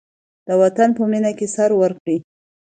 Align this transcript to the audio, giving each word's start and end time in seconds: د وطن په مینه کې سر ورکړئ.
د 0.47 0.49
وطن 0.61 0.89
په 0.97 1.03
مینه 1.11 1.31
کې 1.37 1.47
سر 1.55 1.69
ورکړئ. 1.81 2.17